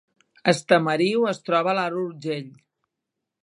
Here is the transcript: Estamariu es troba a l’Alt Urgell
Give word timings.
Estamariu 0.53 1.27
es 1.33 1.41
troba 1.49 1.71
a 1.73 1.77
l’Alt 1.81 2.01
Urgell 2.07 2.51